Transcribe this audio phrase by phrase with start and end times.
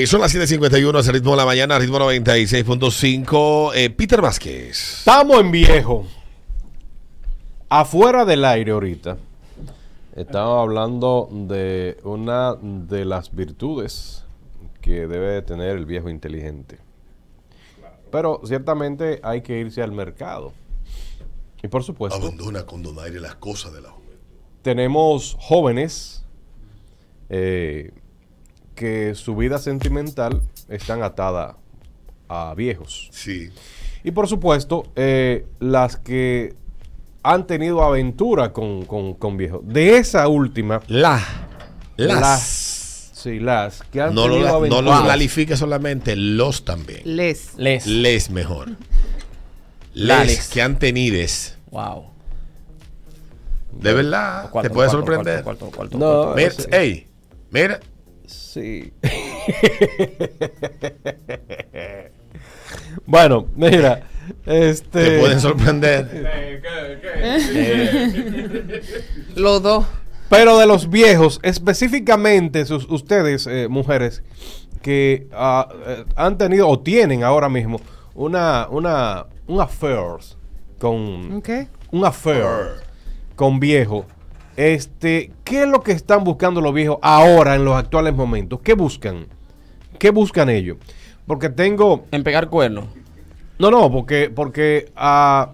[0.00, 3.72] Y son las 7:51 hace ritmo de la mañana, ritmo 96.5.
[3.74, 4.98] Eh, Peter Vázquez.
[5.00, 6.06] Estamos en viejo.
[7.68, 9.16] Afuera del aire ahorita.
[10.14, 14.24] Estamos hablando de una de las virtudes
[14.80, 16.78] que debe tener el viejo inteligente.
[18.12, 20.52] Pero ciertamente hay que irse al mercado.
[21.60, 24.14] Y por supuesto, Abandona con donaire las cosas de la juventud.
[24.62, 26.24] tenemos jóvenes
[27.30, 27.90] eh,
[28.78, 31.56] que su vida sentimental están atada
[32.28, 33.08] a viejos.
[33.12, 33.50] Sí.
[34.04, 36.54] Y por supuesto, eh, las que
[37.24, 39.60] han tenido aventura con, con, con viejos.
[39.64, 41.20] De esa última, La.
[41.96, 42.20] Las.
[42.20, 44.98] las, sí, las que han no, lo, tenido no aventuras.
[45.00, 47.00] lo clarifique solamente, los también.
[47.04, 47.54] Les.
[47.56, 47.84] Les.
[47.86, 48.68] Les mejor.
[49.94, 50.48] Les les.
[50.48, 51.18] que han tenido.
[51.72, 52.04] Wow.
[53.72, 55.42] De verdad, Cuarto, te puede cuarto, sorprender.
[55.42, 56.62] cuarto, cuarto, cuarto, No, cuarto.
[56.66, 57.06] Mira, ey,
[57.50, 57.80] mira,
[58.28, 58.92] Sí.
[63.06, 64.02] bueno, mira,
[64.44, 65.04] este...
[65.04, 66.28] te pueden sorprender.
[69.34, 69.86] Los dos.
[70.28, 74.22] Pero de los viejos, específicamente sus, ustedes, eh, mujeres,
[74.82, 77.80] que eh, han tenido o tienen ahora mismo
[78.14, 80.18] una, una, un affair
[80.78, 81.38] con...
[81.38, 81.48] ¿Ok?
[81.92, 82.82] Un affair
[83.36, 84.04] con viejo.
[84.58, 88.58] Este, ¿qué es lo que están buscando los viejos ahora en los actuales momentos?
[88.60, 89.28] ¿Qué buscan?
[90.00, 90.78] ¿Qué buscan ellos?
[91.28, 92.06] Porque tengo...
[92.10, 92.86] En pegar cuernos.
[93.60, 95.52] No, no, porque, porque ah,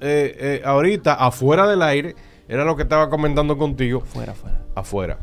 [0.00, 2.16] eh, eh, ahorita, afuera del aire,
[2.48, 4.58] era lo que estaba comentando contigo Fuera, fuera.
[4.74, 5.18] afuera.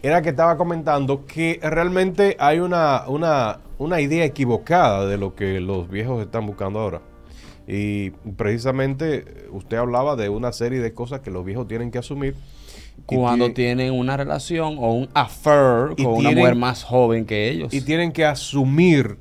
[0.00, 5.58] Era que estaba comentando que realmente hay una, una, una idea equivocada de lo que
[5.58, 7.00] los viejos están buscando ahora.
[7.66, 11.98] Y precisamente eh, usted hablaba de una serie de cosas que los viejos tienen que
[11.98, 12.34] asumir.
[13.06, 17.72] Cuando tie- tienen una relación o un affair con una mujer más joven que ellos.
[17.74, 19.16] y tienen que asumir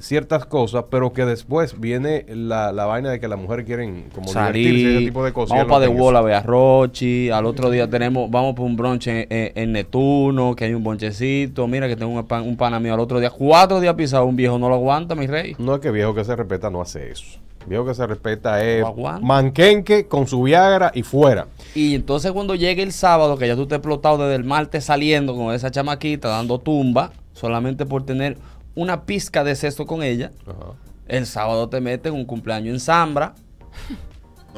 [0.00, 4.28] ciertas cosas, pero que después viene la, la vaina de que las mujeres quieren como
[4.28, 5.50] divertirse, ese salir, tipo de cosas.
[5.50, 8.64] vamos no para tienen Wall a ver a Rochi, al otro día tenemos, vamos por
[8.64, 12.44] un brunch en, en- en Neptuno, que hay un bonchecito, mira que tengo un, pan,
[12.46, 15.26] un pana mío al otro día, cuatro días pisado, un viejo no lo aguanta, mi
[15.26, 15.56] rey.
[15.58, 17.40] No es que viejo que se respeta no hace eso.
[17.68, 19.24] Viejo que se respeta es aguanta.
[19.24, 21.46] manquenque con su Viagra y fuera.
[21.74, 24.84] Y entonces cuando llegue el sábado, que ya tú te has explotado desde el martes
[24.84, 28.38] saliendo con esa chamaquita, dando tumba, solamente por tener
[28.74, 30.30] una pizca de sexo con ella,
[31.06, 33.34] el sábado te meten un cumpleaños en Zambra,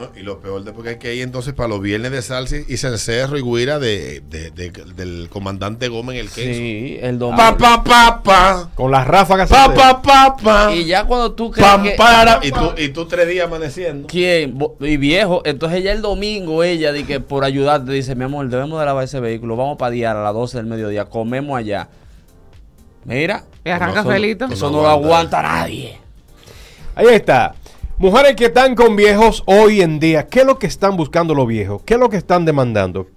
[0.00, 0.09] ¿no?
[0.19, 2.77] Y lo peor después que hay que ir entonces para los viernes de salsa y
[2.77, 6.53] cencerro y guira de, de- de- del comandante Gómez en el queso.
[6.53, 7.37] sí, el domingo.
[7.43, 8.71] Pa, pa, pa, pa.
[8.75, 9.49] Con las ráfagas.
[9.50, 10.75] Pa, pa, pa, pa.
[10.75, 11.91] Y ya cuando tú crees Pam, que...
[11.93, 12.41] para.
[12.43, 14.09] Y tú, y tú tres días amaneciendo.
[14.09, 14.59] ¿Quién?
[14.81, 15.43] Y viejo.
[15.44, 19.05] Entonces ella el domingo, ella, di que por ayudarte, dice, mi amor, debemos de lavar
[19.05, 19.56] ese vehículo.
[19.56, 21.05] Vamos para diar a las 12 del mediodía.
[21.06, 21.88] Comemos allá.
[23.05, 23.44] Mira.
[23.65, 24.44] Y arranca Eso- Felito.
[24.47, 25.99] eso- Eso no no lo aguanta nadie.
[26.94, 27.55] Ahí está.
[28.00, 31.47] Mujeres que están con viejos hoy en día, ¿qué es lo que están buscando los
[31.47, 31.83] viejos?
[31.83, 33.09] ¿Qué es lo que están demandando?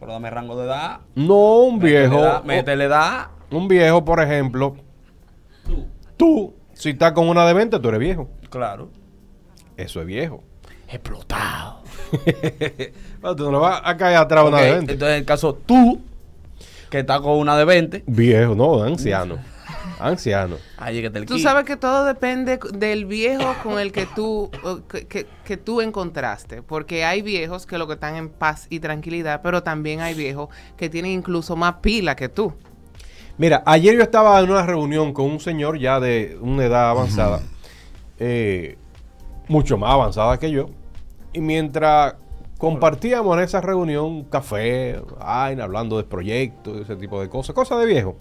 [0.00, 0.98] Pero dame rango de edad.
[1.14, 2.42] No un viejo.
[2.44, 3.28] Métele edad.
[3.52, 4.74] Un viejo, por ejemplo.
[6.16, 8.30] Tú, si estás con una de 20, tú eres viejo.
[8.50, 8.90] Claro.
[9.76, 10.42] Eso es viejo.
[10.88, 11.82] Explotado.
[13.20, 14.92] Bueno, tú no le vas a caer atrás a una Ok, de 20.
[14.94, 16.00] Entonces, en el caso tú,
[16.90, 19.38] que estás con una de 20, Viejo, no, anciano.
[20.06, 20.56] Anciano.
[21.26, 24.50] Tú sabes que todo depende del viejo con el que tú,
[25.08, 26.62] que- que tú encontraste.
[26.62, 30.48] Porque hay viejos que lo que están en paz y tranquilidad, pero también hay viejos
[30.76, 32.52] que tienen incluso más pila que tú.
[33.38, 37.40] Mira, ayer yo estaba en una reunión con un señor ya de una edad avanzada,
[38.18, 38.76] eh,
[39.48, 40.68] mucho más avanzada que yo,
[41.32, 42.14] y mientras
[42.58, 47.86] compartíamos en esa reunión café, vaina, hablando de proyectos, ese tipo de cosas, cosas de
[47.86, 48.16] viejo,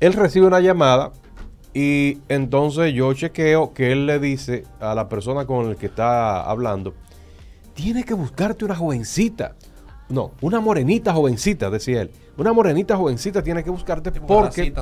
[0.00, 1.12] él recibe una llamada
[1.74, 6.42] y entonces yo chequeo que él le dice a la persona con la que está
[6.42, 6.94] hablando,
[7.74, 9.54] tienes que buscarte una jovencita.
[10.08, 12.10] No, una morenita jovencita, decía él.
[12.36, 14.72] Una morenita jovencita tiene que buscarte porque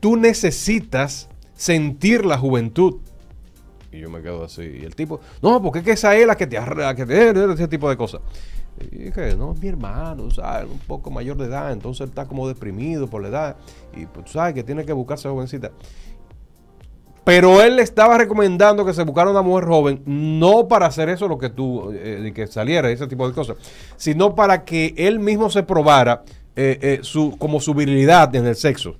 [0.00, 2.96] tú necesitas sentir la juventud.
[3.92, 4.62] Y yo me quedo así.
[4.62, 7.30] Y el tipo, no, porque es que esa es la que te arra, que te
[7.30, 8.20] ese tipo de cosas.
[8.90, 10.70] Y dije, no, es mi hermano, ¿sabes?
[10.70, 13.56] Un poco mayor de edad, entonces él está como deprimido por la edad.
[13.96, 15.70] Y pues tú sabes que tiene que buscarse jovencita.
[17.28, 21.28] Pero él le estaba recomendando que se buscara una mujer joven, no para hacer eso
[21.28, 23.58] lo que tú, eh, que saliera, ese tipo de cosas,
[23.98, 26.22] sino para que él mismo se probara
[26.56, 28.96] eh, eh, su, como su virilidad en el sexo.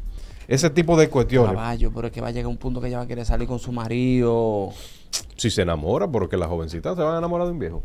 [0.46, 1.52] Ese tipo de cuestiones.
[1.52, 3.48] Caballo, pero es que va a llegar un punto que ella va a querer salir
[3.48, 4.72] con su marido.
[5.36, 7.82] Si se enamora, porque las jovencitas se van a enamorar de un viejo.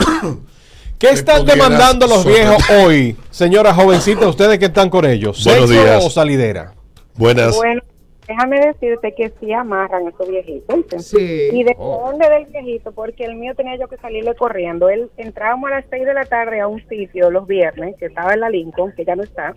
[0.98, 5.42] ¿Qué están demandando los viejos hoy, señora jovencita, ustedes que están con ellos?
[5.44, 6.04] Buenos ¿Sexo días.
[6.04, 6.74] o salidera?
[7.14, 7.56] Buenas.
[7.56, 7.80] Bueno,
[8.28, 10.76] déjame decirte que sí amarran a esos viejitos.
[11.06, 11.48] Sí.
[11.52, 12.12] Y Oh.
[12.12, 14.90] depende del viejito, porque el mío tenía yo que salirle corriendo.
[14.90, 18.34] Él entrábamos a las 6 de la tarde a un sitio los viernes, que estaba
[18.34, 19.54] en la Lincoln, que ya no está,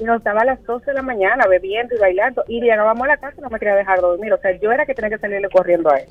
[0.00, 3.08] y nos estaba a las 12 de la mañana bebiendo y bailando, y llegábamos a
[3.10, 4.32] la casa y no me quería dejar dormir.
[4.32, 6.06] O sea, yo era que tenía que salirle corriendo a él.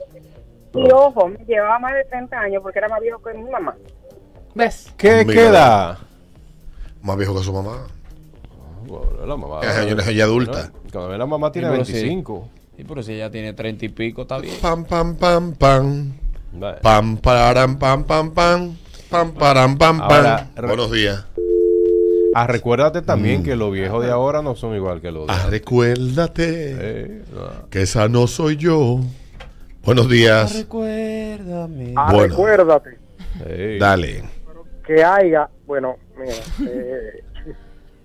[0.75, 3.75] Y ojo, me llevaba más de 30 años porque era más viejo que mi mamá.
[4.55, 4.91] ¿Ves?
[4.97, 5.33] ¿Qué Mira.
[5.41, 5.99] queda?
[7.01, 7.87] Más viejo que su mamá.
[8.85, 9.61] Bueno, la mamá.
[10.13, 10.71] Ya adulta.
[10.91, 11.91] Cuando ve la mamá tiene Sí, pero sí.
[11.93, 12.49] 25.
[12.77, 14.55] Y pero si ella tiene treinta y pico, está bien.
[14.61, 16.13] Pam, pam, pam, pam.
[16.53, 16.79] Vale.
[16.81, 18.75] Pam, pararam, pam, pam, pam.
[19.09, 20.11] Pam, param, pam, pam.
[20.11, 21.25] Ahora, Buenos días.
[22.35, 25.45] Ah, recuérdate también que los viejos de ahora no son igual que los de Ah,
[25.49, 27.69] recuérdate Eh, no.
[27.69, 29.01] que esa no soy yo.
[29.83, 30.57] Buenos días.
[30.57, 31.93] Recuérdame.
[31.95, 32.27] Ah, Bueno.
[32.35, 32.97] recuérdate
[33.45, 33.77] Eh.
[33.79, 34.23] Dale.
[34.85, 36.33] que haya, bueno, mira,
[36.69, 37.23] eh,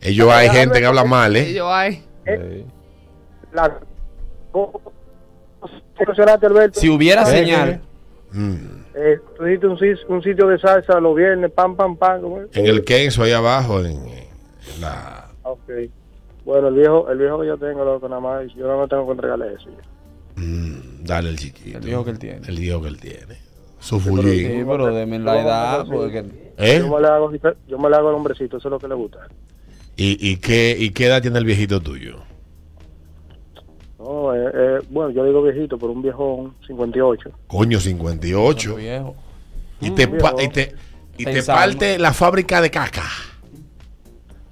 [0.01, 1.53] Ellos hay gente que habla mal, ¿eh?
[1.53, 2.65] yo, ay, Eh.
[3.53, 3.65] la
[6.43, 7.81] Alberto, Si hubiera ¿Qué, señal,
[8.33, 8.55] Mm.
[8.95, 9.79] eh, tú dijiste un,
[10.17, 12.57] un sitio de salsa los viernes, pam, pam, pam, ¿cómo es?
[12.57, 15.31] En el Kenzo, ahí abajo, en, en la...
[15.43, 15.69] Ok.
[16.45, 19.07] Bueno, el viejo, el viejo que yo tengo, loco, nada más, yo no me tengo
[19.07, 19.69] que entregarle eso.
[19.71, 19.83] ya.
[20.39, 21.79] Mm, dale el chiquito.
[21.79, 22.41] El viejo que él tiene.
[22.47, 23.39] El viejo que él tiene.
[23.81, 24.67] Su sí, fullín.
[24.67, 25.87] pero deme la edad.
[25.87, 26.25] Porque
[26.57, 26.79] ¿Eh?
[26.81, 27.31] Yo me le hago,
[27.69, 29.19] yo me le hago al hombrecito, eso es lo que le gusta.
[29.97, 32.17] ¿Y, y, qué, ¿Y qué edad tiene el viejito tuyo?
[33.99, 37.31] No, eh, eh, bueno, yo digo viejito, pero un viejón 58.
[37.49, 38.77] Coño, 58.
[38.77, 39.17] viejo.
[39.81, 40.43] Y te, pa- viejo.
[40.43, 40.75] y te,
[41.17, 43.09] y te parte la fábrica de caca.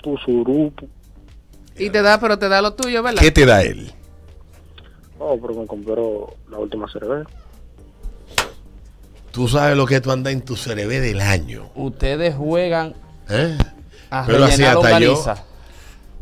[0.03, 0.89] Tu surupu.
[1.79, 3.21] y te da, pero te da lo tuyo, ¿verdad?
[3.21, 3.93] ¿Qué te da él?
[5.19, 7.29] No, pero me compró la última cerveza.
[9.33, 11.71] Tú sabes lo que tú andas en tu cerebro del año.
[11.75, 12.95] Ustedes juegan
[13.29, 13.57] ¿eh?
[14.11, 15.23] a Pero así hasta yo-.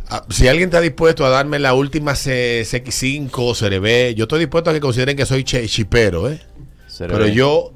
[0.08, 4.70] Ah, Si alguien está dispuesto a darme la última C- CX5 Cerebé, yo estoy dispuesto
[4.70, 6.41] a que consideren que soy che- chipero, ¿eh?
[6.99, 7.73] Pero yo,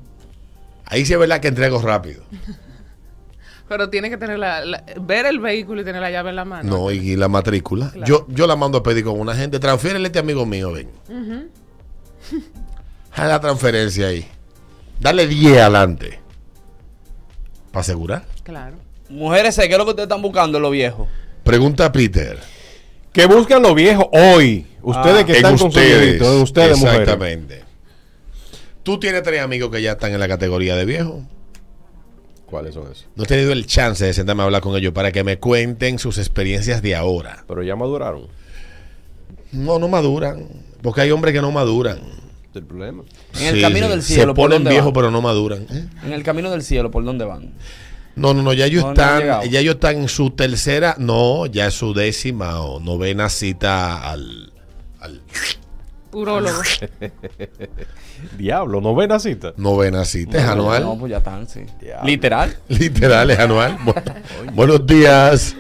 [0.87, 2.23] ahí sí es verdad que entrego rápido.
[3.69, 6.45] Pero tienes que tener la, la- ver el vehículo y tener la llave en la
[6.45, 6.69] mano.
[6.79, 7.91] No, y la matrícula.
[7.91, 8.07] Claro.
[8.07, 9.59] Yo, yo la mando a pedir con una gente.
[9.59, 10.89] Transfiérele a este amigo mío, ven.
[13.13, 14.27] Haz la transferencia ahí.
[15.01, 16.19] Dale 10 adelante.
[17.71, 18.25] ¿Para asegurar?
[18.43, 18.77] Claro.
[19.09, 21.09] Mujeres, ¿qué es lo que ustedes están buscando, los viejos?
[21.45, 22.39] Pregunta a Peter.
[23.13, 24.67] ¿Qué buscan los viejos hoy?
[24.83, 27.01] Ustedes Ah, que están con su viejito, en ustedes, mujeres.
[27.01, 27.65] Exactamente.
[28.83, 31.23] Tú tienes tres amigos que ya están en la categoría de viejo.
[32.49, 33.07] ¿Cuáles son esos?
[33.15, 35.99] No he tenido el chance de sentarme a hablar con ellos para que me cuenten
[35.99, 37.45] sus experiencias de ahora.
[37.47, 38.29] Pero ya maduraron.
[39.53, 40.49] No, no maduran.
[40.83, 42.01] Porque hay hombres que no maduran.
[42.55, 43.03] El problema.
[43.39, 45.67] En el camino del Se cielo, ¿por ponen viejos, pero no maduran.
[45.71, 45.89] ¿eh?
[46.05, 47.53] En el camino del cielo, ¿por dónde van?
[48.17, 51.67] No, no, no, ya ellos No, están, ya ellos están en su tercera, no, ya
[51.67, 54.53] es su décima o novena cita al,
[54.99, 55.23] al
[56.13, 56.61] Urólogo.
[58.39, 59.53] Diablo, novena cita.
[59.57, 60.83] novena cita, es No, anual.
[60.85, 61.65] No, pues ya están, sí.
[61.81, 62.07] Diablo.
[62.07, 62.57] Literal.
[62.69, 63.79] Literal, es anual.
[63.85, 65.55] Bu- buenos días.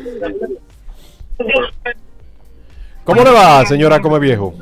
[3.04, 4.54] ¿Cómo le va, señora Come Viejo?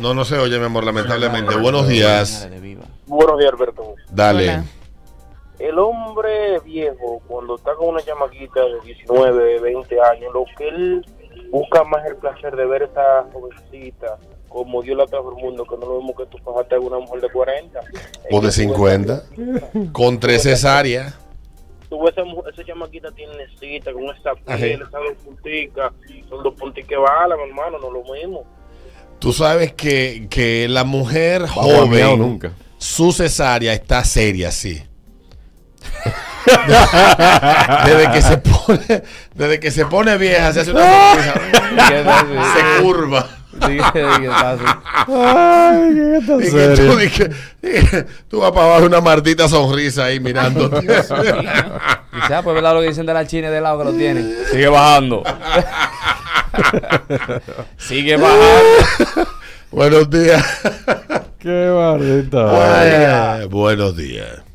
[0.00, 1.54] No, no se oye, mi amor, lamentablemente.
[1.56, 2.48] Buenos días.
[3.06, 3.94] Buenos días, Alberto.
[4.10, 4.48] Dale.
[4.48, 4.64] Hola.
[5.58, 11.06] El hombre viejo, cuando está con una chamaquita de 19, 20 años, lo que él
[11.50, 14.18] busca más el placer de ver a esa jovencita
[14.50, 16.98] como Dios la trajo al mundo, que no lo vemos que tú pasaste a una
[16.98, 17.80] mujer de 40.
[18.32, 19.22] O de 50.
[19.92, 21.16] Con tres cesáreas.
[21.88, 25.92] Tú ves esa, esa chamaquita tiene cita con esa piel, esa dos punticas,
[26.28, 28.44] son dos punticas que balan, hermano, no lo mismo.
[29.20, 32.52] Tú sabes que, que la mujer joven, nunca.
[32.78, 34.82] su cesárea está seria, sí.
[37.86, 39.02] desde que se pone,
[39.34, 41.34] desde que se pone vieja, se hace una sonrisa.
[42.76, 43.26] se curva.
[45.06, 47.30] Ay, ¿qué está Y que tú, que-
[47.90, 50.68] que tú vas para abajo una maldita sonrisa ahí mirando.
[50.68, 51.02] Dice,
[52.34, 54.34] ah, pues verdad lo que dicen de la China y de lado que lo tienen.
[54.50, 55.22] Sigue bajando.
[57.76, 59.28] Sigue bajando.
[59.70, 60.44] Buenos días.
[61.38, 62.44] Qué maldita.
[63.48, 64.49] Buenos días.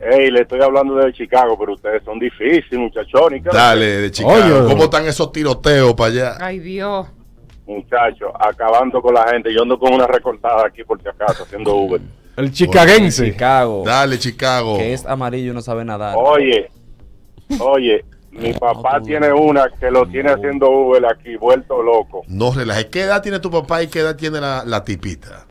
[0.00, 3.42] Hey, le estoy hablando de Chicago, pero ustedes son difíciles, muchachones.
[3.42, 4.60] Dale, de Chicago.
[4.60, 4.68] Oye.
[4.68, 6.36] ¿Cómo están esos tiroteos para allá?
[6.40, 7.08] Ay, Dios.
[7.66, 9.52] Muchachos, acabando con la gente.
[9.52, 12.00] Yo ando con una recortada aquí por si acaso, haciendo Uber.
[12.36, 13.32] El chicaguense.
[13.32, 13.82] Chicago.
[13.84, 14.78] Dale, Chicago.
[14.78, 16.14] Que es amarillo y no sabe nadar.
[16.16, 16.70] Oye,
[17.58, 22.22] oye, mi papá tiene una que lo tiene haciendo Uber aquí, vuelto loco.
[22.28, 22.86] No relajes.
[22.86, 25.46] ¿Qué edad tiene tu papá y qué edad tiene la, la tipita?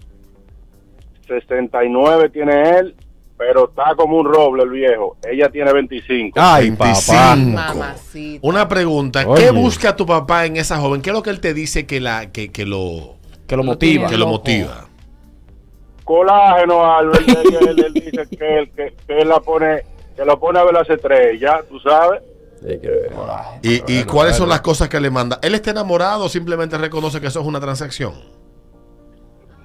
[1.27, 2.95] 69 tiene él
[3.37, 5.15] pero está como un roble el viejo.
[5.29, 6.39] Ella tiene 25.
[6.41, 7.11] Ay, 25.
[7.17, 7.35] papá.
[7.35, 8.39] Mamacita.
[8.47, 9.43] Una pregunta, Oye.
[9.45, 11.01] ¿qué busca tu papá en esa joven?
[11.01, 13.15] ¿Qué es lo que él te dice que la que, que lo
[13.47, 14.09] Que lo motiva.
[14.09, 14.85] que lo motiva?
[16.03, 17.27] Colágeno, Albert.
[17.27, 19.83] él, él- él dice que él, que, que él la pone,
[20.15, 22.21] que lo pone a ver las estrellas, tú sabes.
[23.61, 25.37] ¿Y, y cuáles son las cosas que le manda?
[25.43, 28.13] ¿Él está enamorado o simplemente reconoce que eso es una transacción?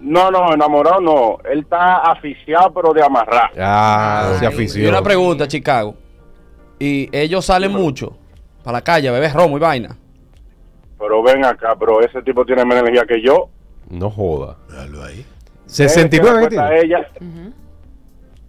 [0.03, 1.39] No, no, enamorado no.
[1.51, 3.51] Él está aficiado, pero de amarrar.
[3.59, 4.53] Ah, se Ay.
[4.53, 4.89] Y aficionó.
[4.89, 5.95] una pregunta, Chicago.
[6.79, 8.17] Y ellos salen mucho
[8.65, 9.97] para la calle a beber romo y vaina.
[10.99, 13.49] Pero ven acá, pero ese tipo tiene más energía que yo.
[13.89, 14.57] No joda.
[14.69, 15.25] Míralo ahí.
[15.67, 16.81] 69 que que tiene.
[16.81, 17.07] ella,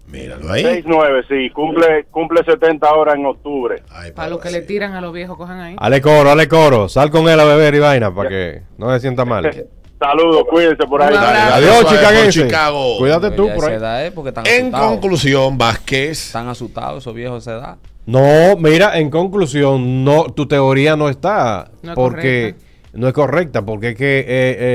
[0.07, 0.63] Míralo ahí.
[0.63, 3.81] 6'9", sí, cumple, cumple 70 horas en octubre.
[3.91, 5.75] Ay, Para lo que le tiran a los viejos, cojan ahí.
[5.79, 6.87] Ale coro, ale coro.
[6.89, 9.49] Sal con él a beber y vaina para que no se sienta mal.
[10.03, 11.13] Saludos, cuídense por ahí.
[11.13, 12.43] Dale, Adiós, chicaguense.
[12.43, 12.97] Chicago.
[12.97, 13.75] Cuídate tú por ahí.
[13.75, 14.91] edad es porque están En asustados.
[14.91, 17.77] conclusión, Vázquez, Están asustados esos viejos de esa edad.
[18.05, 22.97] No, mira, en conclusión, no, tu teoría no está No porque correcta.
[22.99, 24.25] no es correcta, porque es que eh,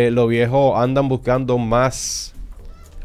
[0.07, 2.33] eh, los viejos andan buscando más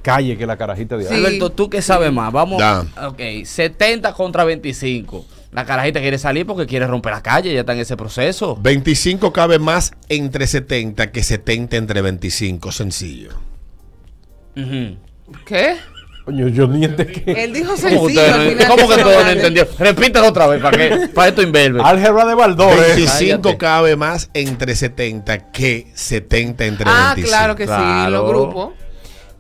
[0.02, 1.14] calle que la carajita de Sí.
[1.14, 2.32] Alberto, ¿tú qué sabes más?
[2.32, 2.58] Vamos.
[2.60, 2.86] Da.
[3.08, 5.26] Ok, 70 contra 25.
[5.54, 8.58] La carajita quiere salir porque quiere romper la calle, ya está en ese proceso.
[8.62, 12.72] 25 cabe más entre 70 que 70 entre 25.
[12.72, 13.30] Sencillo.
[14.56, 14.98] Ujú.
[15.46, 15.76] ¿Qué?
[16.26, 18.22] Coño, yo ni entendí que- Él dijo ¿Cómo, sencillo.
[18.68, 19.74] cómo que todos no entendieron?
[19.78, 21.82] Repítelo otra vez para que para esto inverbe.
[21.84, 22.80] Álgebra de Baldor.
[22.80, 23.58] 25 Cállate.
[23.58, 27.28] cabe más entre 70 que 70 entre Ah, 25.
[27.28, 28.10] claro que sí, Claro.
[28.12, 28.70] los grupos.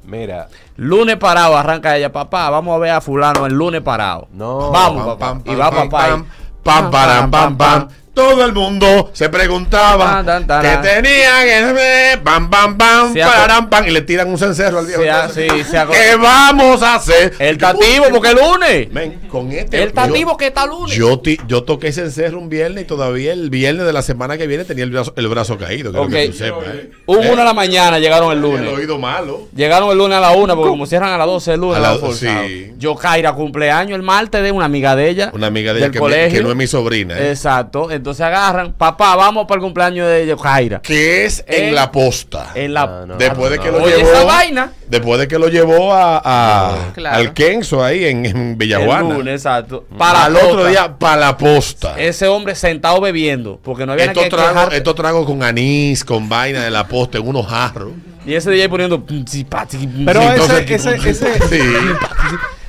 [0.05, 2.49] Mira, Lunes parado, arranca ella, papá.
[2.49, 4.27] Vamos a ver a fulano el lunes parado.
[4.33, 4.71] No.
[4.71, 5.27] Vamos, Pam, papá.
[5.27, 6.07] pam, y pam, va pam, papá.
[6.07, 6.25] pam,
[6.63, 7.87] pam, param, pam, pam.
[8.13, 13.87] Todo el mundo se preguntaba Tan, tan, que tenía que pam, Se ha- param, pam,
[13.87, 15.01] y le tiran un cencerro al viejo.
[15.01, 17.33] Se ha- Entonces, sí, ¿Qué vamos a hacer?
[17.39, 18.91] El tativo, porque es lunes.
[18.91, 19.81] Men, con este.
[19.81, 20.95] El tativo yo- que está lunes.
[20.95, 24.37] Yo, ti- yo toqué ese encerro un viernes y todavía el viernes de la semana
[24.37, 25.91] que viene tenía el brazo, el brazo caído.
[25.91, 26.31] Quiero que Ok.
[26.31, 26.91] tú sepas, ¿eh?
[27.07, 27.31] Un ¿Eh?
[27.31, 28.73] una de la mañana llegaron el El lunes.
[28.73, 29.47] oído malo.
[29.55, 31.81] Llegaron el lunes a la una, porque como cierran a las 12 el lunes, A
[31.81, 32.73] la- sí.
[32.77, 35.31] Yo, Kaira, cumpleaños el martes de una amiga de ella.
[35.33, 36.37] Una amiga de ella del que, mi- colegio.
[36.39, 37.17] que no es mi sobrina.
[37.17, 37.29] ¿eh?
[37.31, 37.89] Exacto.
[37.89, 40.81] Entonces agarran, papá, vamos para el cumpleaños de Kaira.
[40.81, 42.51] Que es en En- la posta.
[42.55, 42.81] En la.
[42.83, 43.15] Ah, no.
[43.15, 44.11] Después de que lo Oye, llevó.
[44.11, 44.71] esa vaina.
[44.87, 47.17] Después de que lo llevó a, a- Claro.
[47.17, 49.13] al Kenzo ahí en, en El Villajuana.
[49.15, 49.85] lunes, exacto.
[49.97, 50.69] Para Al otro posta.
[50.69, 51.99] día, para la posta.
[51.99, 53.59] Ese hombre sentado bebiendo.
[53.63, 57.17] Porque no había Estos que tragos, estos tragos con anís, con vaina de la posta
[57.17, 57.91] en unos jarros.
[58.25, 59.03] Y ese día poniendo.
[59.27, 59.59] zi, pum,
[60.05, 61.59] Pero ese- entonces, ese- ese- Sí.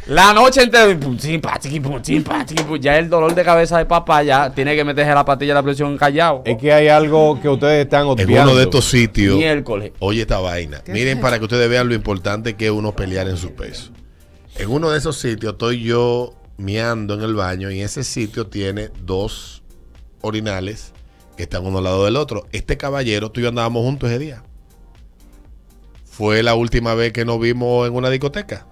[0.07, 0.87] La noche entera.
[2.81, 5.63] Ya el dolor de cabeza de papá ya tiene que meterse la patilla de la
[5.63, 6.43] presión callado.
[6.45, 8.51] es que hay algo que ustedes están En obviando.
[8.51, 9.37] uno de estos sitios.
[9.39, 9.93] Miércoles.
[10.01, 10.83] Oye esta vaina.
[10.89, 13.93] Miren para que ustedes vean lo importante que es uno pelear en su peso.
[14.57, 18.91] En uno de esos sitios estoy yo miando en el baño y ese sitio tiene
[19.01, 19.63] dos
[20.21, 20.93] orinales
[21.37, 22.47] que están uno al lado del otro.
[22.53, 24.43] Este caballero, tú y yo andábamos juntos ese día.
[26.05, 28.67] Fue la última vez que nos vimos en una discoteca.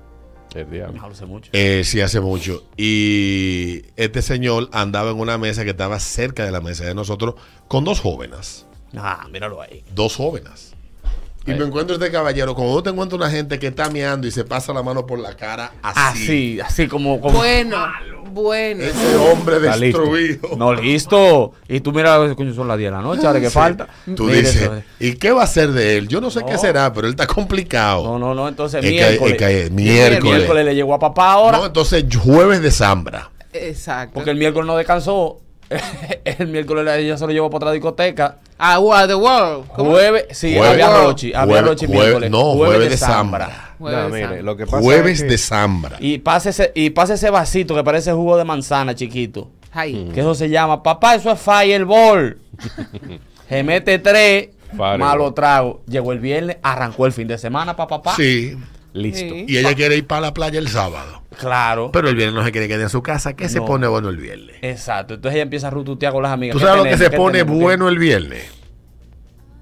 [0.54, 1.00] El diablo.
[1.00, 1.50] No sé mucho.
[1.52, 2.64] Eh, sí, hace mucho.
[2.76, 7.34] Y este señor andaba en una mesa que estaba cerca de la mesa de nosotros
[7.68, 8.66] con dos jóvenes.
[8.96, 9.82] Ah, míralo ahí.
[9.94, 10.71] Dos jóvenes.
[11.46, 12.54] Y me encuentro este caballero.
[12.54, 15.18] Como yo te encuentro una gente que está meando y se pasa la mano por
[15.18, 16.22] la cara así.
[16.22, 17.20] Así, así como.
[17.20, 17.76] como Bueno,
[18.30, 18.84] bueno.
[18.84, 19.98] Ese hombre Está listo.
[20.02, 20.48] destruido.
[20.56, 21.52] No, listo.
[21.68, 23.54] Y tú mira, coño, son las 10 de la noche, ahora que Sí.
[23.54, 23.88] falta.
[24.14, 24.82] Tú Mira dices, eso.
[25.00, 26.06] ¿y qué va a hacer de él?
[26.08, 28.04] Yo no sé qué será, pero él está complicado.
[28.04, 29.32] No, no, no, entonces Es que- miércoles.
[29.32, 30.22] es que- El miércoles.
[30.22, 31.58] miércoles le llegó a papá ahora.
[31.58, 33.30] No, entonces jueves de Zambra.
[33.52, 34.14] Exacto.
[34.14, 35.40] Porque el miércoles no descansó.
[36.24, 38.38] el miércoles ella se lo llevó para otra discoteca.
[38.58, 39.66] Ah, wow, the world.
[39.74, 39.90] ¿Cómo?
[39.92, 41.32] Jueves, sí, Jueves- había Rochi.
[41.34, 42.30] Había jueves- Rochi jueves- miércoles.
[42.30, 43.74] no, jueves de Zambra.
[43.78, 45.96] No, mire, lo que pasa Jueves es que- de Zambra.
[46.00, 49.50] Y pase ese, y pase ese vasito que parece jugo de manzana chiquito.
[49.72, 50.10] Ay.
[50.14, 52.38] Que eso se llama, papá, eso es fireball.
[53.48, 55.82] se mete tres, malo trago.
[55.88, 58.16] Llegó el viernes, arrancó el fin de semana, papá, papá.
[58.16, 58.56] Sí.
[58.92, 59.34] Listo.
[59.34, 59.44] Sí.
[59.48, 61.22] Y ella quiere ir para la playa el sábado.
[61.38, 61.90] Claro.
[61.92, 63.34] Pero el viernes no se quiere quedar en su casa.
[63.34, 64.56] ¿Qué se pone bueno el viernes?
[64.62, 65.14] Exacto.
[65.14, 66.52] Entonces ella empieza a rututear con las amigas.
[66.54, 68.44] ¿Tú ¿Qué sabes lo que se ¿Qué pone bueno el viernes?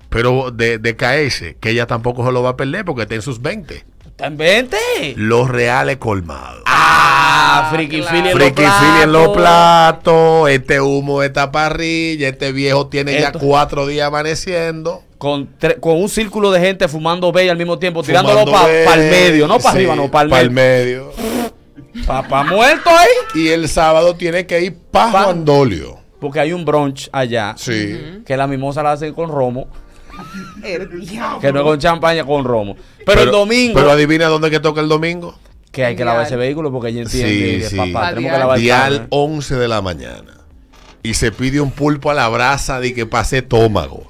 [0.08, 3.22] Pero de, de caerse, que ella tampoco se lo va a perder porque está en
[3.22, 3.84] sus 20.
[4.06, 4.76] ¿Está en 20?
[5.16, 6.62] Los reales colmados.
[6.66, 8.16] Ah, friki claro.
[8.16, 10.02] fili en Friki los fili en los platos.
[10.02, 15.04] platos, este humo, esta parrilla, este viejo tiene Esto- ya cuatro días amaneciendo.
[15.20, 18.72] Con, tre- con un círculo de gente fumando bella al mismo tiempo, tirándolo fumando para
[18.72, 18.94] verde.
[18.94, 21.12] el medio, no para Sí, arriba, no para el medio.
[21.12, 21.12] medio.
[22.06, 23.08] Papá muerto ahí.
[23.34, 25.98] Y el sábado tiene que ir para Pa- Juan Dolio.
[26.20, 28.22] Porque hay un brunch allá Sí.
[28.24, 29.68] que la mimosa la hacen con romo,
[30.64, 31.38] El diablo.
[31.40, 32.76] que no es con champaña, con romo.
[33.04, 35.38] Pero, el domingo, Pero adivina dónde que toca el domingo.
[35.70, 37.76] que hay que lavar ese vehículo porque ella entiende Sí, que sí.
[37.76, 39.06] papá, tenemos que lavar el Dial carro.
[39.10, 40.38] 11 de la mañana.
[41.02, 44.09] Y se pide un pulpo a la brasa de que pase estómago.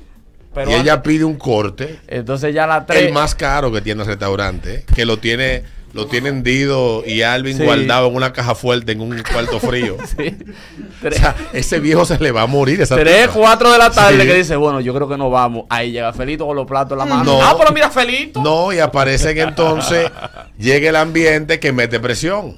[0.55, 3.07] Pero y ella pide un corte, Entonces ya la 3.
[3.07, 7.57] el más caro que tiene el restaurante, que lo tiene, lo tiene hendido y Alvin
[7.57, 7.63] Sí.
[7.65, 9.97] guardado en una caja fuerte en un cuarto frío.
[10.07, 10.37] Sí.
[10.41, 12.81] O Tres, sea, ese viejo se le va a morir.
[12.81, 13.33] Esa tres, tipa.
[13.33, 14.27] cuatro de la tarde Sí.
[14.27, 15.65] que dice, bueno, yo creo que nos vamos.
[15.71, 17.25] Ahí llega Felito con los platos en la mano.
[17.25, 17.43] No.
[17.43, 18.43] Ah, pero mira, Felito.
[18.43, 20.11] No, y aparece que entonces
[20.59, 22.57] llega el ambiente que mete presión.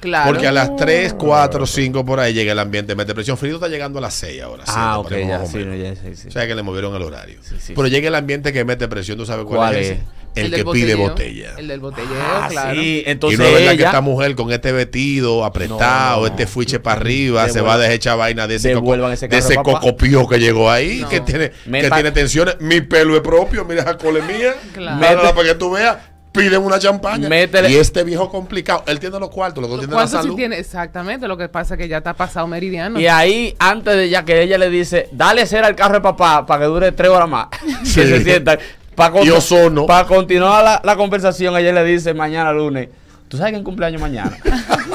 [0.00, 0.30] Claro.
[0.32, 3.36] Porque a las 3, 4, 5 por ahí llega el ambiente, mete presión.
[3.36, 4.64] Frito está llegando a las 6 ahora.
[4.66, 6.28] Ah, ok, ya, sí, ya, sí, sí.
[6.28, 7.38] O sea que le movieron el horario.
[7.68, 9.98] Pero llega el ambiente que mete presión, ¿tú sabes cuál, ¿Cuál es?
[10.36, 11.54] El, del que pide botella.
[11.58, 12.80] El del botelleo, Ah, claro.
[12.80, 16.26] sí, y no es verdad que esta mujer con este vestido apretado, No.
[16.28, 19.56] este fuiche para arriba, se va a dejar echar vaina de ese, coco, de ese
[19.56, 21.08] cocopío que llegó ahí, No.
[21.08, 22.56] que tiene Me que pa- tiene tensiones.
[22.60, 24.54] Mi pelo es propio, mira esa cole mía.
[24.72, 25.00] Claro.
[25.00, 25.96] Nada, para que tú veas,
[26.32, 27.28] piden una champaña.
[27.28, 30.22] Métele- Y este viejo complicado, él tiene los cuartos, los dos tienen la ¿Cuánto sí
[30.22, 30.36] salud.
[30.36, 30.58] tiene?
[30.58, 32.98] Exactamente, lo que pasa es que ya está pasado meridiano.
[33.00, 36.46] Y ahí, antes de ya que ella le dice, dale cera al carro de papá
[36.46, 37.48] para que dure tres horas más.
[37.84, 38.00] Sí.
[38.00, 38.58] que se sienta.
[38.94, 39.86] Para ozono.
[39.86, 42.88] Para continuar la, la conversación, ella le dice mañana lunes,
[43.28, 44.36] ¿tú sabes quién cumpleaños mañana?